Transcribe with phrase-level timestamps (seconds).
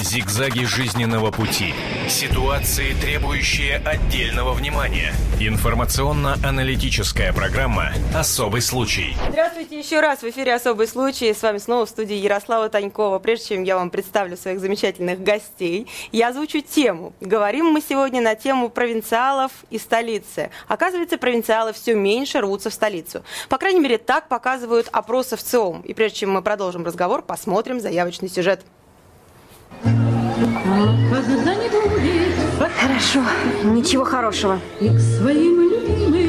[0.00, 1.74] Зигзаги жизненного пути.
[2.08, 5.12] Ситуации, требующие отдельного внимания.
[5.40, 9.16] Информационно-аналитическая программа «Особый случай».
[9.28, 10.20] Здравствуйте еще раз.
[10.20, 11.34] В эфире «Особый случай».
[11.34, 13.18] С вами снова в студии Ярослава Танькова.
[13.18, 17.12] Прежде чем я вам представлю своих замечательных гостей, я озвучу тему.
[17.20, 20.50] Говорим мы сегодня на тему провинциалов и столицы.
[20.68, 23.24] Оказывается, провинциалы все меньше рвутся в столицу.
[23.48, 25.80] По крайней мере, так показывают опросы в ЦИОМ.
[25.80, 28.64] И прежде чем мы продолжим разговор, посмотрим заявочный сюжет.
[32.80, 33.20] Хорошо,
[33.64, 34.58] ничего хорошего.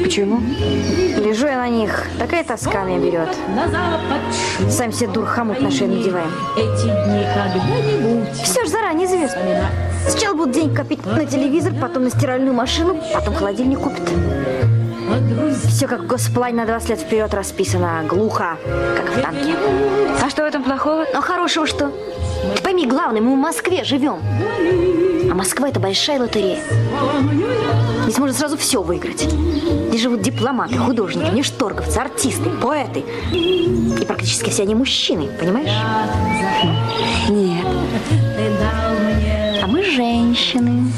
[0.02, 0.40] Почему?
[1.18, 3.28] Лежу я на них, такая тоска меня берет.
[4.68, 6.30] Сам себе дур хомут на шею надеваем.
[8.42, 9.40] Все ж заранее известно.
[10.08, 14.02] Сначала будут денег копить на телевизор, потом на стиральную машину, потом холодильник купят.
[15.68, 18.04] Все как в госплане на 20 лет вперед расписано.
[18.08, 18.58] Глухо,
[18.96, 19.56] как в танке.
[20.22, 21.06] А что в этом плохого?
[21.12, 21.92] Ну, хорошего что?
[22.56, 24.20] Ты пойми, главное, мы в Москве живем.
[25.30, 26.60] А Москва это большая лотерея.
[28.04, 29.20] Здесь можно сразу все выиграть.
[29.88, 33.04] Здесь живут дипломаты, художники, внешторговцы, артисты, поэты.
[33.32, 35.70] И практически все они мужчины, понимаешь?
[37.28, 37.66] Нет.
[39.62, 40.90] А мы женщины.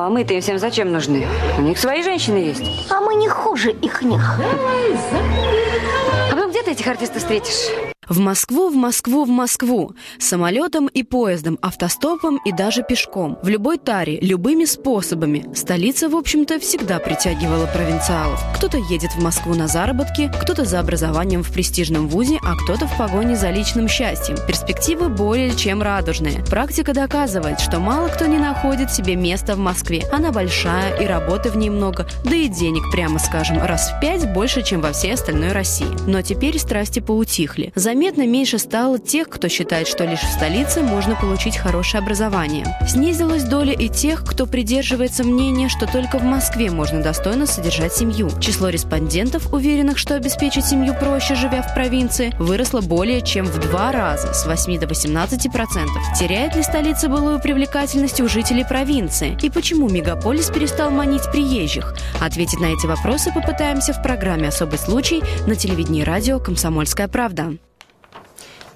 [0.00, 1.26] А мы-то им всем зачем нужны?
[1.58, 2.90] У них свои женщины есть.
[2.90, 4.38] А мы не хуже их них.
[6.30, 7.89] А потом где ты этих артистов встретишь?
[8.10, 9.92] В Москву, в Москву, в Москву.
[10.18, 13.38] Самолетом и поездом, автостопом и даже пешком.
[13.40, 15.48] В любой таре, любыми способами.
[15.54, 18.42] Столица, в общем-то, всегда притягивала провинциалов.
[18.56, 22.98] Кто-то едет в Москву на заработки, кто-то за образованием в престижном вузе, а кто-то в
[22.98, 24.38] погоне за личным счастьем.
[24.44, 26.44] Перспективы более чем радужные.
[26.46, 30.02] Практика доказывает, что мало кто не находит себе места в Москве.
[30.10, 34.32] Она большая, и работы в ней много, да и денег, прямо скажем, раз в пять
[34.32, 35.86] больше, чем во всей остальной России.
[36.08, 37.72] Но теперь страсти поутихли.
[37.76, 42.66] Заметно меньше стало тех, кто считает, что лишь в столице можно получить хорошее образование.
[42.88, 48.30] Снизилась доля и тех, кто придерживается мнения, что только в Москве можно достойно содержать семью.
[48.40, 53.92] Число респондентов, уверенных, что обеспечить семью проще, живя в провинции, выросло более чем в два
[53.92, 56.02] раза, с 8 до 18 процентов.
[56.18, 59.36] Теряет ли столица былую привлекательность у жителей провинции?
[59.42, 61.94] И почему мегаполис перестал манить приезжих?
[62.20, 67.56] Ответить на эти вопросы попытаемся в программе «Особый случай» на телевидении и радио «Комсомольская правда».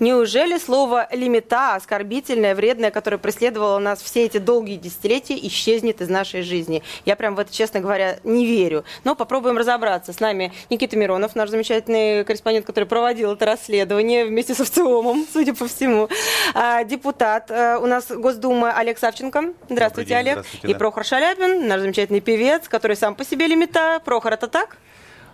[0.00, 6.42] Неужели слово «лимита», оскорбительное, вредное, которое преследовало нас все эти долгие десятилетия, исчезнет из нашей
[6.42, 6.82] жизни?
[7.04, 8.84] Я прям в это, честно говоря, не верю.
[9.04, 10.12] Но попробуем разобраться.
[10.12, 15.54] С нами Никита Миронов, наш замечательный корреспондент, который проводил это расследование вместе со ВЦИОМом, судя
[15.54, 16.08] по всему.
[16.54, 19.54] А, депутат а, у нас Госдумы Олег Савченко.
[19.68, 20.32] Здравствуйте, день, Олег.
[20.34, 20.78] здравствуйте, И да.
[20.78, 24.00] Прохор Шаляпин, наш замечательный певец, который сам по себе лимита.
[24.04, 24.76] Прохор, это так?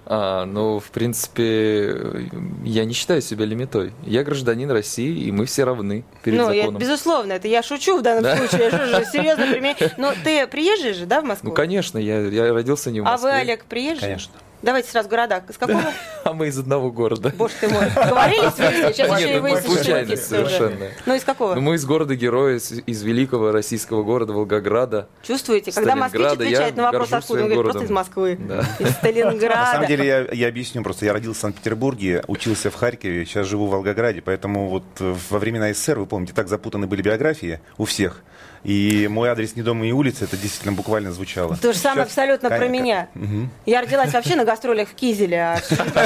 [0.07, 2.29] А, ну, в принципе,
[2.65, 3.93] я не считаю себя лимитой.
[4.05, 6.81] Я гражданин России, и мы все равны перед ну, я, законом.
[6.81, 8.37] безусловно, это я шучу в данном Да.
[8.37, 8.63] случае.
[8.65, 9.77] Я же- серьезно пример.
[9.99, 11.51] Но ты приезжий же, да, в Москву?
[11.51, 13.31] Ну, конечно, я, я родился не в А Москве.
[13.31, 14.01] вы, Олег, приезжий?
[14.01, 14.33] Конечно.
[14.63, 15.43] Давайте сразу города.
[15.49, 15.83] С какого?
[16.23, 17.33] А мы из одного города.
[17.37, 17.87] Боже ты мой.
[17.95, 18.93] Говорили вместе?
[18.93, 20.87] Сейчас Нет, еще и выясним, случайно совершенно.
[21.07, 21.55] Ну, из какого?
[21.55, 25.09] Ну, мы из города-героя, из, из великого российского города Волгограда.
[25.23, 27.91] Чувствуете, когда москвич отвечает на вопрос, откуда, он говорит, просто из.
[27.91, 28.65] Москвы, Да.
[28.79, 29.61] из Сталинграда.
[29.61, 31.07] На самом деле я, я объясню просто.
[31.07, 35.39] Я родился в Санкт-Петербурге, учился в Харькове, сейчас живу в Волгограде, поэтому вот э, во
[35.39, 38.23] времена СССР, вы помните, так запутаны были биографии у всех.
[38.63, 41.57] И мой адрес не дома и улица, это действительно буквально звучало.
[41.57, 42.83] То же самое Сейчас- абсолютно про Конечно.
[42.85, 43.09] меня.
[43.15, 43.51] Мгм.
[43.65, 45.57] Я родилась вообще на гастролях в Кизеле, а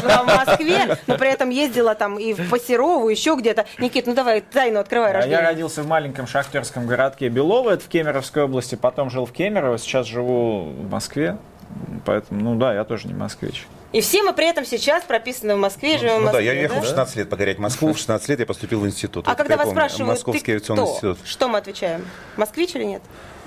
[0.01, 3.67] жила в Москве, но при этом ездила там и в Посерову, еще где-то.
[3.79, 5.41] Никит, ну давай тайну открывай А Я рождение.
[5.41, 10.07] родился в маленьком шахтерском городке Белово, это в Кемеровской области, потом жил в Кемерово, сейчас
[10.07, 11.37] живу в Москве.
[12.05, 13.67] Поэтому, ну да, я тоже не москвич.
[13.93, 16.47] И все мы при этом сейчас прописаны в Москве, живем в Ну да, Москве.
[16.47, 16.83] я ехал да?
[16.83, 19.27] в 16 лет покорять Москву, в 16 лет я поступил в институт.
[19.27, 20.93] А Вот когда вас помню, спрашивают, Московский ты авиационный кто?
[20.93, 21.19] институт.
[21.25, 22.05] Что мы отвечаем?
[22.37, 23.03] Москвич или нет?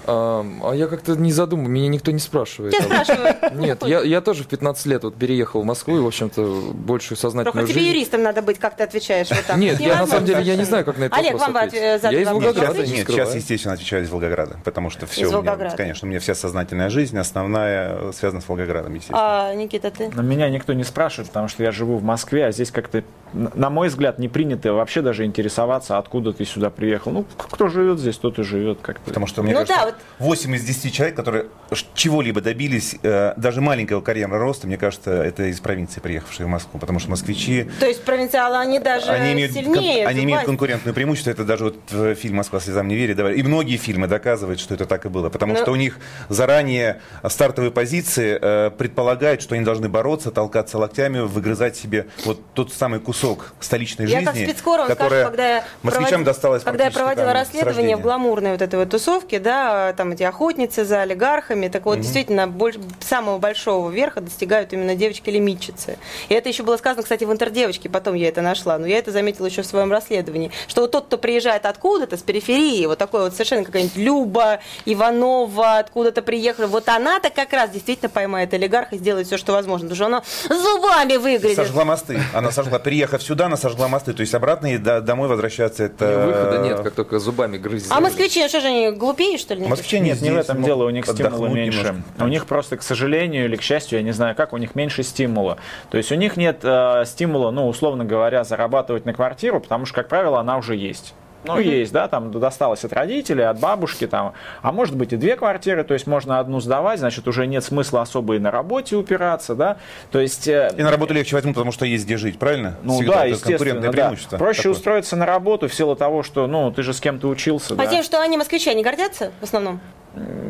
[0.07, 2.73] А, я как-то не задумал, меня никто не спрашивает.
[2.73, 3.55] Тебя спрашивают.
[3.55, 6.41] Нет, я, я тоже в 15 лет вот переехал в Москву и, в общем-то,
[6.73, 7.89] большую сознательную тебе жизнь...
[7.89, 9.57] юристом надо быть, как ты отвечаешь вот так.
[9.57, 12.15] Нет, я на самом деле я не знаю, как на этот Олег, вам от- задали
[12.15, 16.07] Я из Волгограда, нет, сейчас, естественно, отвечаю из Волгограда, потому что все, у меня, конечно,
[16.07, 19.49] у меня вся сознательная жизнь, основная э, связана с Волгоградом, естественно.
[19.49, 20.09] А, Никита, ты?
[20.13, 23.03] Но меня никто не спрашивает, потому что я живу в Москве, а здесь как-то,
[23.33, 27.11] на мой взгляд, не принято вообще даже интересоваться, откуда ты сюда приехал.
[27.11, 29.03] Ну, кто живет здесь, тот и живет как-то.
[29.03, 31.45] Потому что, мне Ну кажется, да, вот- 8 из 10 человек, которые
[31.93, 36.79] чего-либо добились, э, даже маленького карьерного роста, мне кажется, это из провинции, приехавшие в Москву.
[36.79, 40.03] Потому что москвичи, То есть провинциалы, они даже они имеют, сильнее.
[40.03, 41.31] кон- они имеют конкурентное преимущество.
[41.31, 43.19] Это даже вот э, фильм «Москва слезам не верит».
[43.19, 45.29] И многие фильмы доказывают, что это так и было.
[45.29, 45.99] Потому Ну- что у них
[46.29, 52.73] заранее стартовые позиции э, предполагают, что они должны бороться, толкаться локтями, выгрызать себе вот тот
[52.73, 56.91] самый кусок столичной Я жизни, как которая скажу, когда я москвичам проводила- досталась Когда я
[56.91, 61.67] проводила там расследование в гламурной вот этой вот тусовке, да, там эти охотницы за олигархами,
[61.67, 65.97] так вот, действительно, больш- самого большого верха достигают именно девочки-лимитчицы.
[66.29, 69.11] И это еще было сказано, кстати, в интердевочке, потом я это нашла, но я это
[69.11, 73.21] заметила еще в своем расследовании, что вот тот, кто приезжает откуда-то, с периферии, вот такой
[73.21, 78.97] вот совершенно какая-нибудь Люба, Иванова, откуда-то приехала, вот она-то как раз действительно поймает олигарха и
[78.97, 80.23] сделает все, что возможно, потому что она
[80.61, 81.55] зубами выгрызет.
[81.57, 82.19] Сожгла мосты.
[82.33, 84.13] Она сожгла, переехав сюда, она сожгла мосты.
[84.13, 86.25] То есть обратно и до- домой возвращаться это...
[86.25, 87.87] Выхода нет, как только зубами грызть.
[87.89, 89.66] А москвичи, ну что же они глупее, что ли?
[89.69, 91.79] Москвичи Нет, не в этом дело, у них стимула меньше.
[91.79, 92.03] немножко.
[92.19, 95.03] У них просто, к сожалению или к счастью, я не знаю как, у них меньше
[95.03, 95.57] стимула.
[95.89, 99.95] То есть у них нет э, стимула, ну, условно говоря, зарабатывать на квартиру, потому что,
[99.95, 101.13] как правило, она уже есть.
[101.43, 105.35] Ну, есть, да, там досталось от родителей, от бабушки, там, а может быть и две
[105.35, 109.55] квартиры, то есть можно одну сдавать, значит, уже нет смысла особо и на работе упираться,
[109.55, 109.77] да,
[110.11, 110.47] то есть...
[110.47, 112.75] э, И на работу легче возьмут, потому что есть где жить, правильно?
[112.83, 113.97] ну Всегда да, это естественно, конкурентное да.
[113.97, 114.37] преимущество.
[114.37, 114.71] Проще такое.
[114.73, 117.87] устроиться на работу в силу того, что, ну, ты же с кем-то учился, А да.
[117.87, 119.79] тем, что они москвичи, они гордятся в основном?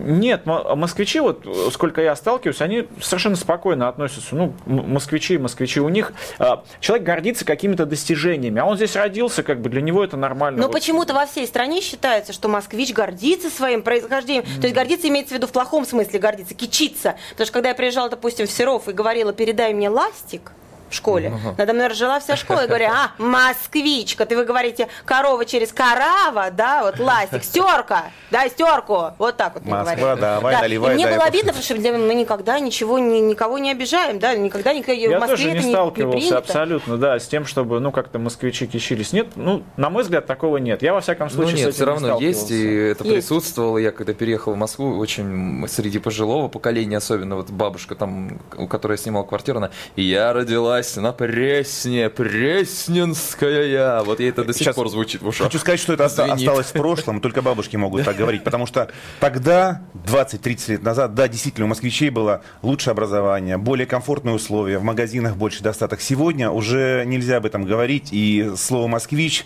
[0.06, 4.36] Нет, мо- москвичи, вот сколько я сталкиваюсь, они совершенно спокойно относятся.
[4.36, 9.62] Ну, москвичи, москвичи, у них а, человек гордится какими-то достижениями, а он здесь родился, как
[9.62, 10.60] бы для него это нормально.
[10.62, 10.74] Но Вот.
[10.74, 14.46] почему-то во всей стране считается, что москвич гордится своим происхождением.
[14.60, 17.16] То есть гордиться имеется в виду в плохом смысле гордиться, кичиться.
[17.32, 20.52] Потому что когда я приезжала, допустим, в Серов и говорила, передай мне ластик,
[20.90, 21.34] в школе.
[21.58, 22.62] Надо мной ржала вся школа.
[22.62, 24.26] Я говорю, а, москвичка.
[24.26, 29.12] Ты вы говорите, корова через корова, да, вот ластик, стерка, дай стерку.
[29.18, 30.22] Вот так вот мне Москва, говорили.
[30.22, 30.62] давай, Да.
[30.62, 31.16] наливай, И мне дай.
[31.16, 35.18] было обидно, потому что мы никогда ничего, ни- никого не обижаем, да, никогда никто Я
[35.18, 36.38] в Москве тоже не это не, сталкивался принято.
[36.38, 39.14] абсолютно, да, с тем, чтобы, ну, как-то москвичи кичились.
[39.14, 40.82] Нет, ну, на мой взгляд, такого нет.
[40.82, 43.16] Я, во всяком Ну случае, с нет, этим все не равно есть, и это Есть.
[43.16, 43.78] присутствовало.
[43.78, 48.94] Я когда переехал в Москву, очень среди пожилого поколения, особенно вот бабушка там, у которой
[48.94, 50.34] я снимал квартиру, она, я
[50.78, 54.04] родилась на Пресне, Пресненская я.
[54.04, 55.48] Вот ей это до сих Сейчас пор звучит в ушах.
[55.48, 56.34] Хочу сказать, что это Звенит.
[56.34, 58.90] осталось в прошлом, только бабушки могут так говорить, потому что
[59.20, 64.84] тогда, 20-30 лет назад, да, действительно, у москвичей было лучшее образование, более комфортные условия, в
[64.84, 66.02] магазинах больше достаток.
[66.02, 69.46] Сегодня уже нельзя об этом говорить, и слово «москвич»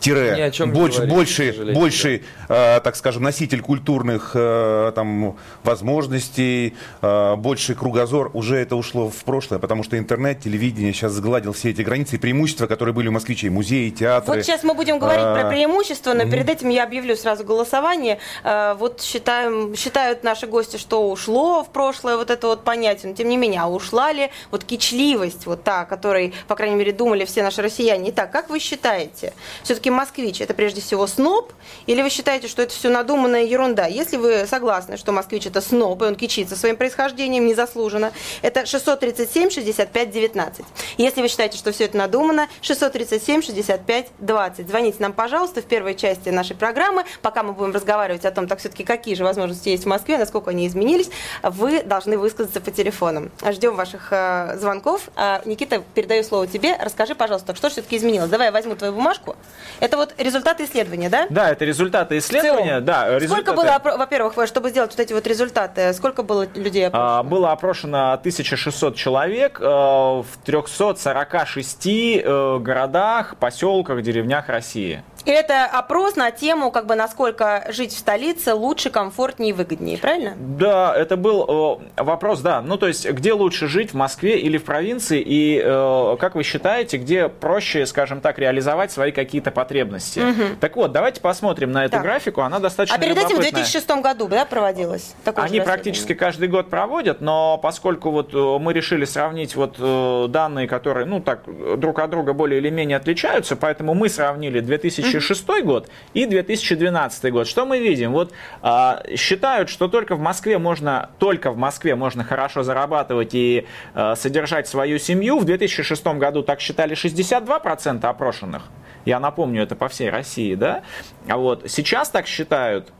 [0.00, 8.30] тире, больше, больше, больше э, так скажем, носитель культурных э, там, возможностей, э, больше кругозор,
[8.34, 12.18] уже это ушло в прошлое, потому что интернет, телевидение сейчас сгладил все эти границы и
[12.18, 14.36] преимущества, которые были у москвичей, музеи, театры.
[14.36, 18.18] Вот сейчас мы будем говорить А, про преимущества, но перед этим я объявлю сразу голосование.
[18.44, 23.10] Э, Вот считаем, считают наши гости, что ушло в прошлое вот это вот понятие.
[23.10, 26.76] Но тем не менее, а ушла ли вот кичливость, вот та, о которой, по крайней
[26.76, 28.10] мере, думали все наши россияне.
[28.10, 29.32] Итак, как вы считаете,
[29.62, 31.52] все-таки москвич это прежде всего сноб,
[31.86, 33.86] или вы считаете, что это все надуманная ерунда?
[33.86, 38.12] Если вы согласны, что москвич это сноб, и он кичится своим происхождением незаслуженно,
[38.42, 40.57] это 637 65 19.
[40.96, 44.68] Если вы считаете, что все это надумано, 637 65 20.
[44.68, 48.58] Звоните нам, пожалуйста, в первой части нашей программы, пока мы будем разговаривать о том, так
[48.58, 51.10] все-таки какие же возможности есть в Москве, насколько они изменились,
[51.42, 53.30] вы должны высказаться по телефонам.
[53.50, 55.08] Ждем ваших э, звонков.
[55.16, 56.76] А, Никита, передаю слово тебе.
[56.80, 58.30] Расскажи, пожалуйста, что все-таки изменилось?
[58.30, 59.36] Давай я возьму твою бумажку.
[59.80, 61.26] Это вот результаты исследования, да?
[61.30, 62.80] Да, это результаты исследования.
[62.80, 63.52] Да, Сколько результаты.
[63.56, 67.18] было, опро- во-первых, вы- чтобы сделать вот эти вот результаты, сколько было людей опрошено?
[67.18, 75.02] А, Было опрошено 1600 человек э, в 346 э, городах, поселках, деревнях России.
[75.28, 80.34] Это опрос на тему, как бы, насколько жить в столице лучше, комфортнее и выгоднее, правильно?
[80.38, 82.62] Да, это был э, вопрос, да.
[82.62, 85.20] Ну, то есть, где лучше жить, в Москве или в провинции?
[85.20, 90.22] И э, как вы считаете, где проще, скажем так, реализовать свои какие-то потребности?
[90.60, 92.02] Так вот, давайте посмотрим на эту Так.
[92.02, 92.40] графику.
[92.40, 93.64] Она достаточно А перед этим в любопытная.
[93.64, 95.14] 2006 году, да, проводилось?
[95.24, 100.26] такое Они практически каждый год проводят, но поскольку вот э, мы решили сравнить вот э,
[100.30, 101.42] данные, которые, ну так,
[101.78, 105.17] друг от друга более или менее отличаются, поэтому мы сравнили 2006
[105.64, 107.46] год и 2012 год.
[107.46, 108.12] Что мы видим?
[108.12, 108.32] Вот
[108.62, 114.14] а, считают, что только в Москве можно, только в Москве можно хорошо зарабатывать и э,
[114.16, 115.38] содержать свою семью.
[115.38, 118.62] В 2006 году так считали 62% опрошенных.
[119.04, 120.82] Я напомню, это по всей России, да?
[121.28, 122.92] А вот сейчас так считают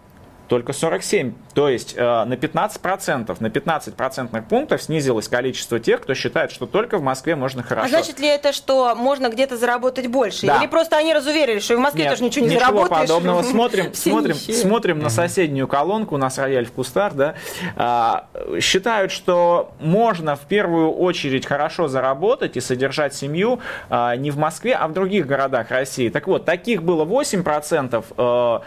[0.49, 1.35] только 47.
[1.55, 6.67] То есть э, на 15%, на 15 процентных пунктов снизилось количество тех, кто считает, что
[6.67, 7.87] только в Москве можно хорошо.
[7.87, 10.47] А значит ли это, что можно где-то заработать больше?
[10.47, 10.59] Да.
[10.59, 13.09] Или просто они разуверили, что и в Москве Нет, тоже ничего не ничего заработаешь?
[13.09, 13.43] подобного.
[13.49, 14.57] Смотрим, смотрим, нищие.
[14.57, 17.35] смотрим на соседнюю колонку, у нас рояль в кустах, да.
[17.76, 18.26] А,
[18.61, 24.75] считают, что можно в первую очередь хорошо заработать и содержать семью а, не в Москве,
[24.75, 26.09] а в других городах России.
[26.09, 28.61] Так вот, таких было 8%, э, э,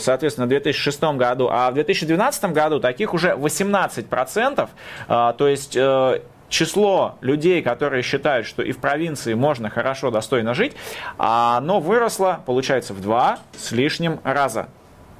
[0.00, 4.68] соответственно, в 2006 году, а в 2012 году таких уже 18%.
[5.08, 10.54] А, то есть э, число людей, которые считают, что и в провинции можно хорошо, достойно
[10.54, 10.72] жить,
[11.16, 14.68] оно выросло, получается, в два с лишним раза.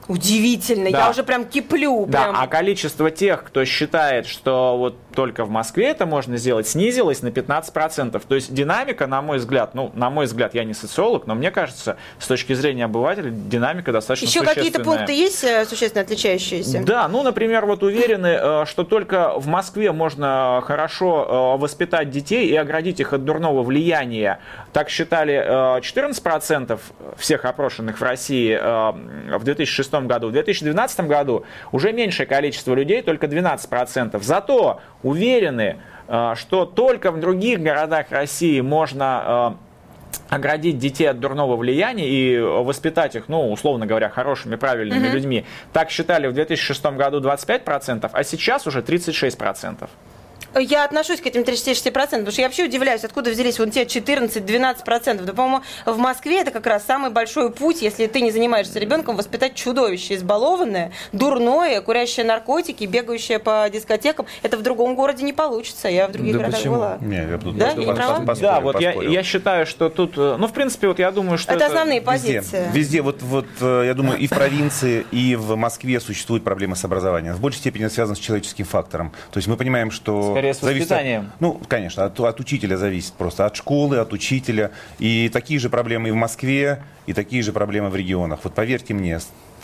[0.08, 1.04] Удивительно, Да.
[1.04, 2.06] я уже прям киплю.
[2.08, 2.36] Да, прям.
[2.38, 7.26] а количество тех, кто считает, что вот только в Москве это можно сделать, снизилось на
[7.26, 8.22] 15%.
[8.24, 11.50] То есть динамика, на мой взгляд, ну, на мой взгляд, я не социолог, но мне
[11.50, 16.84] кажется, с точки зрения обывателя, динамика достаточно Еще какие-то пункты есть э, существенно отличающиеся?
[16.84, 22.46] Да, ну, например, вот уверены, э, что только в Москве можно хорошо э, воспитать детей
[22.46, 24.38] и оградить их от дурного влияния.
[24.72, 26.78] Так считали э, 14%
[27.16, 30.28] всех опрошенных в России в 2006 году.
[30.28, 34.22] В 2012 году уже меньшее количество людей, только 12%.
[34.22, 39.68] Зато уверены, э, что только в других городах России можно э,
[40.28, 45.44] оградить детей от дурного влияния и воспитать их, ну, условно говоря, хорошими, правильными людьми.
[45.72, 49.88] Так считали в 2006 году 25%, а сейчас уже 36%.
[50.54, 55.22] Я отношусь к этим 36%, потому что я вообще удивляюсь, откуда взялись вон те 14-12%.
[55.24, 59.16] Да, по-моему, в Москве это как раз самый большой путь, если ты не занимаешься ребенком,
[59.16, 64.26] воспитать чудовище избалованное, дурное, курящее наркотики, бегающее по дискотекам.
[64.42, 65.88] Это в другом городе не получится.
[65.88, 66.74] Я в других Да городах почему?
[66.76, 66.98] была.
[67.00, 67.68] Не, я тут Да?
[67.68, 68.14] Я не пос- права?
[68.24, 69.12] поспорил, да, вот я, поспорил.
[69.12, 71.74] я считаю, что тут, э, ну, в принципе, вот я думаю, что Это это...
[71.74, 72.06] основные Везде,
[72.40, 72.66] позиции.
[72.72, 76.84] везде, вот, вот, э, я думаю, и в провинции, и в Москве существуют проблемы с
[76.84, 77.34] образованием.
[77.34, 79.12] В большей степени это связано с человеческим фактором.
[79.30, 80.37] То есть мы понимаем, что...
[80.38, 81.32] Скорее, с зависит от- воспитанием.
[81.40, 84.70] ну, конечно, от, от учителя зависит просто, от школы, от учителя.
[84.98, 88.40] И такие же проблемы и в Москве, и такие же проблемы в регионах.
[88.44, 89.18] Вот поверьте мне,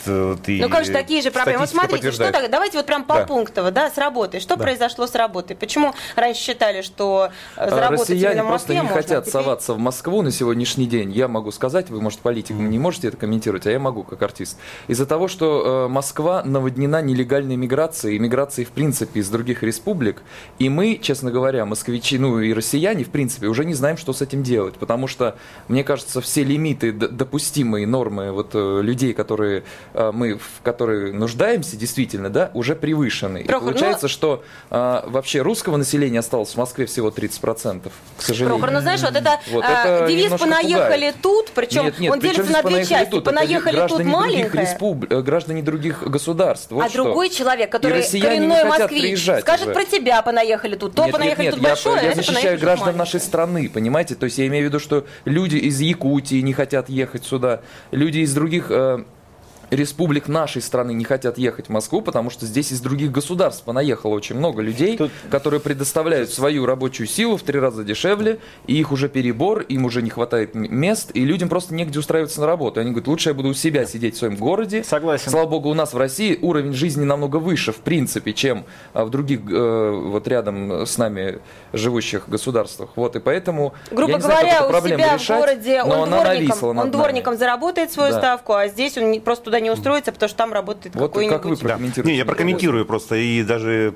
[0.05, 0.61] ты...
[0.61, 1.61] Ну, как же такие же проблемы?
[1.61, 3.27] Вот смотрите, что так, давайте вот прям по Да.
[3.27, 4.41] пунктово, да, с работой.
[4.41, 4.63] Что Да.
[4.65, 5.57] произошло с работой?
[5.57, 9.33] Почему раньше считали, что э, заработать Россияне именно в просто не можно, хотят а теперь-
[9.33, 11.13] соваться в Москву на сегодняшний день.
[11.13, 14.59] Я могу сказать, вы, может, политикам не можете это комментировать, а я могу, как артист.
[14.89, 20.23] Из-за того, что э, Москва наводнена нелегальной миграцией, миграцией, в принципе, из других республик,
[20.59, 24.23] и мы, честно говоря, москвичи, ну и россияне, в принципе, уже не знаем, что с
[24.23, 25.37] этим делать, потому что,
[25.69, 31.77] мне кажется, все лимиты, допустимые нормы вот э, людей, которые э, мы, в которые нуждаемся,
[31.77, 33.39] действительно, да, уже превышены.
[33.43, 38.23] И Прохор, ну- получается, что э, вообще русского населения осталось в Москве всего 30%, к
[38.23, 38.59] сожалению.
[38.59, 41.17] Прохор, ну знаешь, вот это, Вот э, это девиз «понаехали пугает.
[41.23, 43.11] тут», причем Нет, нет, он делится на две части.
[43.11, 43.23] тут?
[43.23, 46.71] Это «Понаехали тут граждане других маленькое», респуб- э, граждане других государств.
[46.71, 47.05] Вот а что.
[47.05, 49.75] другой человек, который И коренной москвич, скажет уже.
[49.75, 52.17] про тебя «понаехали тут», то Нет, нет, «понаехали нет, тут я, большое», а я это
[52.17, 52.99] защищаю «понаехали тут граждан маленькое».
[52.99, 54.15] нашей страны, понимаете?
[54.15, 57.61] То есть я имею в виду, что люди из Якутии не хотят ехать сюда,
[57.91, 59.05] люди из других э,
[59.75, 64.13] республик нашей страны не хотят ехать в Москву, потому что здесь из других государств понаехало
[64.15, 68.93] очень много людей, Тут- которые предоставляют свою рабочую силу в три раза дешевле, и их
[68.93, 72.81] уже перебор, им уже не хватает мест, и людям просто негде устраиваться на работу.
[72.81, 74.85] Они говорят, лучше я буду у себя сидеть в своем городе.
[74.85, 75.31] Согласен.
[75.31, 79.11] Слава богу, у нас в России уровень жизни намного выше, в принципе, чем а, в
[79.11, 81.39] других э, вот рядом с нами
[81.73, 82.91] живущих государствах.
[82.97, 85.83] Вот, и поэтому, Грубо я не знаю, как говоря, эту у себя решать, в городе
[85.83, 86.91] он она дворником, он нами.
[86.91, 88.19] дворником заработает свою Да.
[88.19, 91.37] ставку, а здесь он не- просто туда не устроится, потому что там работает Вот какой-нибудь...
[91.37, 91.61] как вы Да.
[91.63, 92.13] прокомментируете?
[92.13, 93.17] Не, я прокомментирую просто.
[93.17, 93.95] И даже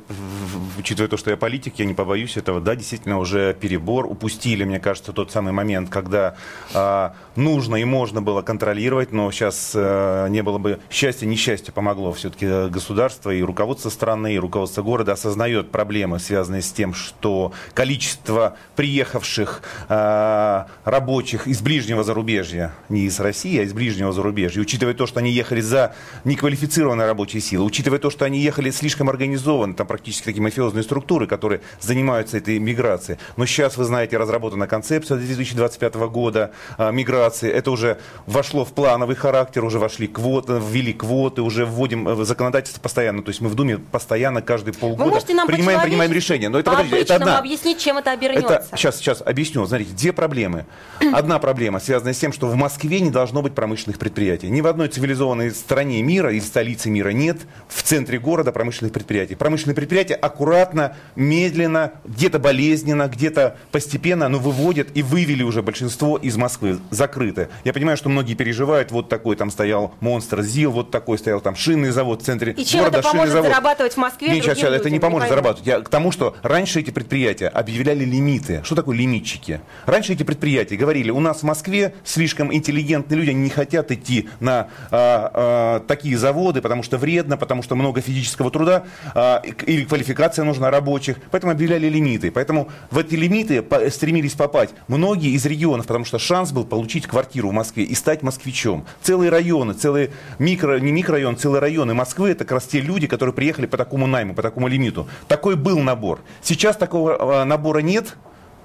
[0.77, 2.61] учитывая то, что я политик, я не побоюсь этого.
[2.61, 4.07] Да, действительно, уже перебор.
[4.07, 6.35] Упустили, мне кажется, тот самый момент, когда
[6.75, 12.13] а, нужно и можно было контролировать, но сейчас а, не было бы счастья, несчастье помогло.
[12.13, 18.57] Все-таки государство и руководство страны, и руководство города осознает проблемы, связанные с тем, что количество
[18.77, 25.07] приехавших а, рабочих из ближнего зарубежья, не из России, а из ближнего зарубежья, учитывая то,
[25.07, 29.87] что они ехали за неквалифицированной рабочей силой, учитывая то, что они ехали слишком организованно, там
[29.87, 33.19] практически такие мафиозные структуры, которые занимаются этой миграцией.
[33.37, 37.51] Но сейчас, вы знаете, разработана концепция 2025 года а, миграции.
[37.51, 42.81] Это уже вошло в плановый характер, уже вошли квоты, ввели квоты, уже вводим э, законодательство
[42.81, 43.23] постоянно.
[43.23, 46.49] То есть мы в Думе постоянно каждые полгода принимаем, принимаем по-человечески, решения.
[46.49, 47.39] Но это, подождите, это одна.
[47.39, 48.55] объяснить, чем это обернется?
[48.55, 49.67] Это, сейчас, сейчас объясню.
[49.67, 50.67] Смотрите, две проблемы.
[51.13, 54.49] Одна проблема связана с тем, что в Москве не должно быть промышленных предприятий.
[54.49, 59.35] Ни в одной цивилизованной стране мира или столице мира нет в центре города промышленных предприятий.
[59.35, 66.37] Промышленные предприятия аккуратно, медленно, где-то болезненно, где-то постепенно, но выводят и вывели уже большинство из
[66.37, 67.49] Москвы, закрыты.
[67.65, 71.57] Я понимаю, что многие переживают, вот такой там стоял Монстр ЗИЛ, вот такой стоял там
[71.57, 73.49] шинный завод в центре И чем города, это поможет завод.
[73.51, 75.67] зарабатывать в Москве Не, сейчас, сейчас, это не поможет Не зарабатывать.
[75.67, 78.61] Я к тому, что раньше эти предприятия объявляли лимиты.
[78.65, 79.61] Что такое лимитчики?
[79.87, 84.29] Раньше эти предприятия говорили, у нас в Москве слишком интеллигентные люди, они не хотят идти
[84.41, 89.85] на а, э, такие заводы, потому что вредно, потому что много физического труда э, или
[89.85, 91.19] квалификация нужна рабочих.
[91.31, 92.31] Поэтому объявляли лимиты.
[92.31, 97.07] Поэтому в эти лимиты по- стремились попасть многие из регионов, потому что шанс был получить
[97.07, 98.87] квартиру в Москве и стать москвичом.
[99.03, 103.35] Целые районы, целые микро, не микрорайон, целые районы Москвы, это как раз те люди, которые
[103.35, 105.09] приехали по такому найму, по такому лимиту.
[105.27, 106.21] Такой был набор.
[106.43, 108.17] Сейчас такого э, набора нет,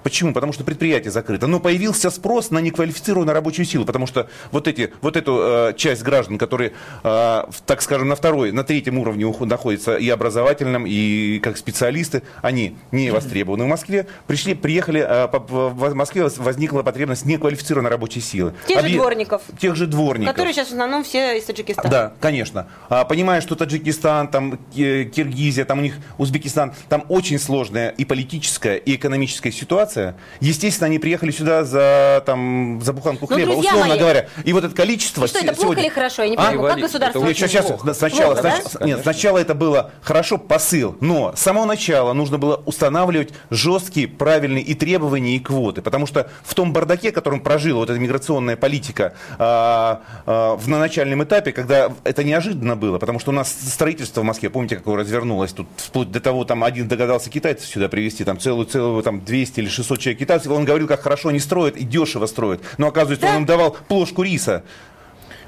[0.04, 0.34] Почему?
[0.34, 1.48] Потому что предприятие закрыто.
[1.48, 6.04] Но появился спрос на неквалифицированную рабочую силу, потому что вот, эти, вот эту э, часть
[6.04, 11.40] граждан, которые, э, так скажем, на второй, на третьем уровне уху- находятся и образовательном, и
[11.40, 17.26] как специалисты, они не востребованы в Москве, пришли, приехали, э, по- в Москве возникла потребность
[17.26, 18.54] неквалифицированной рабочей силы.
[18.68, 19.42] Тех же Объ- дворников.
[19.60, 20.34] Тех же дворников.
[20.34, 21.90] Которые сейчас в основном все из Таджикистана.
[21.90, 22.68] Да, конечно.
[22.90, 28.06] А, понимая, что Таджикистан, там Ки- Киргизия, там у них Узбекистан, там очень сложная и
[28.06, 29.93] политическая, и экономическая ситуация.
[30.40, 34.28] Естественно, они приехали сюда за, там, за буханку Ну, хлеба, друзья условно мои, говоря.
[34.44, 35.26] И вот это количество...
[35.26, 36.24] И что, это плохо сегодня- или хорошо?
[36.24, 36.38] Я не А?
[36.38, 37.20] понимаю, как Говорит, государство...
[37.20, 37.94] это Нет, сейчас, плохо.
[37.94, 38.86] сначала, Плохо, снач- да?
[38.86, 44.64] нет, сначала это было хорошо, посыл, но с самого начала нужно было устанавливать жесткие, правильные
[44.64, 49.14] и требования, и квоты, потому что в том бардаке, которым прожила вот эта миграционная политика
[49.38, 54.22] а, а, в на начальном этапе, когда это неожиданно было, потому что у нас строительство
[54.22, 58.24] в Москве, помните, какое развернулось тут, вплоть до того, там один догадался китайцев сюда привезти,
[58.24, 61.78] там целую, целую, там 200 или 600 человек китайцев, он говорил, как хорошо они строят
[61.78, 64.64] и дешево строят, но оказывается, он им давал плошку риса.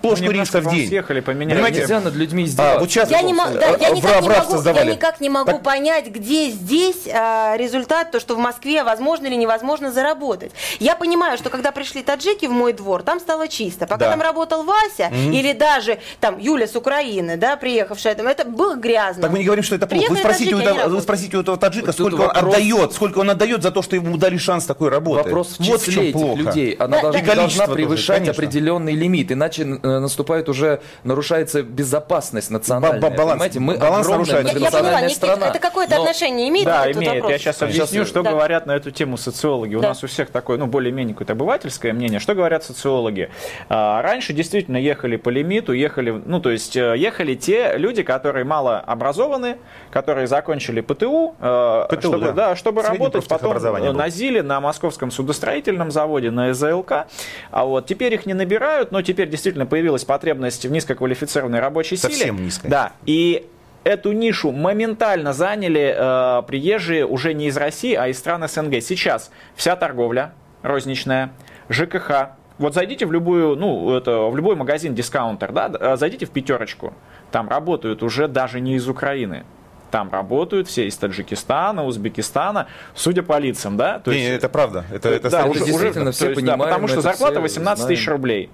[0.07, 0.87] Плошку немножко, риса в день.
[0.87, 1.53] съехали, поменяли.
[1.55, 1.79] Понимаете?
[1.81, 2.79] Нельзя над людьми А, издеваться.
[2.79, 6.07] вот сейчас Я, не, да, я, никак не могу, я никак не могу Так, понять,
[6.07, 10.51] где здесь а, результат, то, что в Москве возможно или невозможно заработать.
[10.79, 13.85] Я понимаю, что когда пришли таджики в мой двор, там стало чисто.
[13.87, 14.11] Пока Да.
[14.11, 19.23] там работал Вася, или даже там Юля с Украины, да, приехавшая, там, это было грязно.
[19.23, 20.11] Так мы не говорим, что это плохо.
[20.11, 22.93] Вы спросите, у таджики, этого, вы спросите у этого таджика, Вот сколько он вопрос- отдает,
[22.93, 25.23] сколько он отдает за то, что ему дали шанс такой работы.
[25.23, 26.39] Вопрос в вот в числе чем этих плохо.
[26.41, 26.71] людей.
[26.73, 27.19] Она Да, должна, да.
[27.19, 33.01] И количество должна превышать определенный лимит, иначе э, наступает уже, нарушается безопасность национальная.
[33.01, 34.57] Ба- ба- баланс- Понимаете, мы баланс нарушается.
[34.57, 35.47] я, я поняла, Никит, страна.
[35.47, 37.13] это какое-то Но- отношение имеет Да, имеет.
[37.15, 37.31] вопрос?
[37.31, 38.31] Я сейчас объясню, Сейчас, что да.
[38.31, 39.75] говорят на эту тему социологи.
[39.75, 39.89] У Да.
[39.89, 42.19] нас у всех такое, ну, более-менее какое-то обывательское мнение.
[42.19, 43.29] Что говорят социологи?
[43.69, 48.45] А, раньше действительно ехали по лимиту, ехали, ну, то есть э, ехали те люди, которые
[48.45, 49.57] мало образованы,
[49.91, 52.55] которые закончили ПТУ, э, ПТУ, чтобы, да.
[52.55, 57.07] чтобы Среднее работать потом э, на ЗИЛе, на Московском судостроительном заводе, на СЗЛК.
[57.51, 62.13] А вот теперь их не набирают, но теперь действительно появилась потребность в низкоквалифицированной рабочей силе.
[62.13, 62.69] Совсем низкой.
[62.69, 63.45] Да, и
[63.83, 68.81] эту нишу моментально заняли э, приезжие уже не из России, а из стран СНГ.
[68.81, 71.33] Сейчас вся торговля розничная,
[71.69, 72.29] ЖКХ.
[72.57, 76.95] Вот зайдите в любую, ну, это, в любой магазин дискаунтер, да, э, зайдите в пятерочку.
[77.31, 79.43] Там работают уже даже не из Украины.
[79.91, 83.99] Там работают все из Таджикистана, Узбекистана, судя по лицам, да?
[83.99, 84.83] То Не, это правда.
[84.91, 87.41] Это, это да, это уже, действительно уже, все есть, да, понимаем, потому что зарплата все
[87.41, 88.49] 18 тысяч рублей.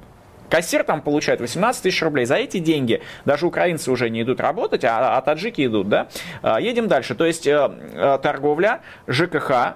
[0.52, 2.26] Кассир там получает 18 тысяч рублей.
[2.26, 6.10] За эти деньги даже украинцы уже не идут работать, а, а таджики идут, да?
[6.42, 7.16] А, Едем дальше.
[7.16, 9.76] То есть э, э, торговля, ЖКХ,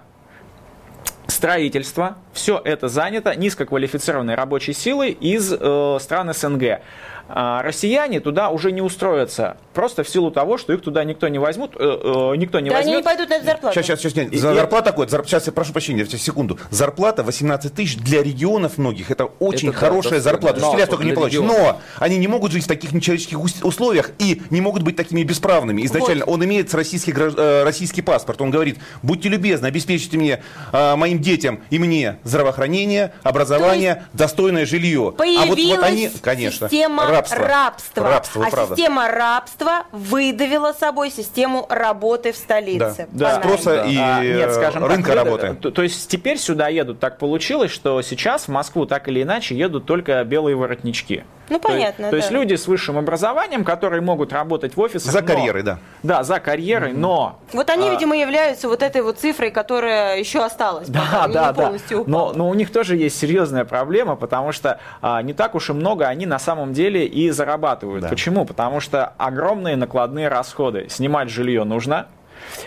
[1.28, 6.82] строительство, все это занято низкоквалифицированной рабочей силой из э, стран СНГ.
[7.30, 11.38] А россияне туда уже не устроятся, просто в силу того, что их туда никто не
[11.38, 12.98] возьмут, э, э, никто не Да они возьмет.
[12.98, 13.76] не пойдут на эту зарплату.
[13.76, 14.40] Сейчас, сейчас, сейчас, нет.
[14.40, 16.58] За и- зарплата такой, сейчас я прошу прощения, сейчас, секунду.
[16.72, 20.24] Зарплата 18 тысяч для регионов многих, это очень Это да, хорошая достойно.
[20.24, 20.60] зарплата.
[20.62, 21.44] Но Учителя столько не получат.
[21.44, 25.22] Но они не могут жить в таких нечеловеческих ус- условиях и не могут быть такими
[25.24, 25.86] бесправными.
[25.86, 28.42] Изначально он имеет российский, гражд- э, российский паспорт.
[28.42, 35.14] Он говорит, будьте любезны, обеспечьте мне, э, моим детям и мне здравоохранение, образование, достойное жилье.
[35.18, 37.48] Появилась а вот, вот они, конечно, система рабства.
[37.48, 38.76] Рабство, вы а правы.
[38.76, 43.08] система рабства выдавила собой систему работы в столице.
[43.12, 43.36] Да.
[43.39, 45.54] Спроса и А, нет, скажем так, рынка выда- работы.
[45.56, 46.99] То, то есть теперь сюда едут.
[46.99, 51.23] Так получилось, что сейчас в Москву так или иначе едут только белые воротнички.
[51.47, 52.34] Ну, То есть- понятно, То, есть да.
[52.36, 55.12] люди с высшим образованием, которые могут работать в офисах.
[55.12, 55.78] За но- карьерой, да.
[56.01, 57.91] Да, за карьерой, но Вот они, А.
[57.91, 60.88] видимо, являются вот этой вот цифрой, которая еще осталась.
[60.89, 61.54] Да, да, не да.
[61.54, 62.30] полностью упала.
[62.30, 65.73] Но, но у них тоже есть серьезная проблема, потому что а, не так уж и
[65.73, 68.01] много они на самом деле и зарабатывают.
[68.01, 68.10] Да.
[68.10, 68.45] Почему?
[68.45, 69.13] Потому что
[69.56, 70.88] огромные накладные расходы.
[70.89, 72.08] Снимать жилье нужно,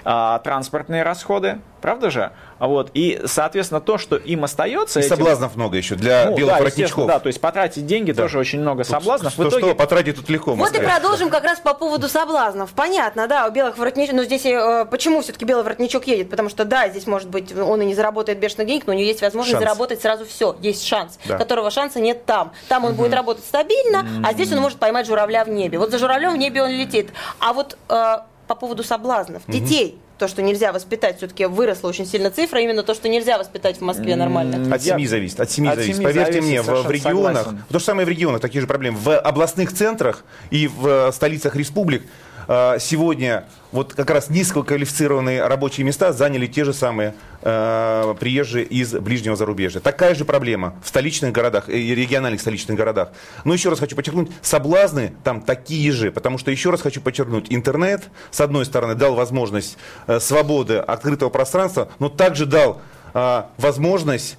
[0.05, 2.33] а, транспортные расходы, правда же?
[2.59, 2.91] А Вот.
[2.95, 4.99] И, соответственно, то, что им остается...
[4.99, 7.07] И этим- соблазнов много еще для Ну, белых да, воротничков.
[7.07, 8.23] Да, то есть потратить деньги Да.
[8.25, 9.33] тоже очень много соблазнов.
[9.33, 9.67] Что, в итоге...
[9.67, 10.55] что потратить тут легко.
[10.55, 12.71] Вот и продолжим как раз по поводу соблазнов.
[12.73, 16.31] Понятно, да, у белых воротничков, но здесь э, почему все-таки белый воротничок едет?
[16.31, 19.07] Потому что, да, здесь, может быть, он и не заработает бешеных денег, но у него
[19.07, 19.65] есть возможность Шанс.
[19.65, 20.57] заработать сразу все.
[20.61, 21.39] Есть шанс, Да.
[21.39, 22.53] которого шанса нет там.
[22.69, 25.79] Там он будет работать стабильно, а здесь он может поймать журавля в небе.
[25.79, 27.11] Вот за журавлем в небе он летит.
[27.39, 28.17] А вот э,
[28.49, 29.43] по поводу соблазнов.
[29.47, 33.77] Детей то, что нельзя воспитать, все-таки выросла очень сильно цифра, именно то, что нельзя воспитать
[33.79, 34.75] в Москве нормально.
[34.75, 35.39] От семьи зависит.
[35.39, 35.95] От семьи От зависит.
[35.97, 37.65] семьи Поверьте зависит, мне, в, в регионах, согласен.
[37.71, 38.99] то же самое в регионах, такие же проблемы.
[38.99, 42.03] В областных центрах и в э, столицах республик
[42.49, 49.37] сегодня вот как раз низкоквалифицированные рабочие места заняли те же самые э, приезжие из ближнего
[49.37, 49.81] зарубежья.
[49.81, 53.11] Такая же проблема в столичных городах и региональных столичных городах.
[53.45, 57.47] Но еще раз хочу подчеркнуть, соблазны там такие же, потому что еще раз хочу подчеркнуть,
[57.51, 62.81] интернет, с одной стороны, дал возможность э, свободы, открытого пространства, но также дал
[63.13, 64.39] э, возможность э,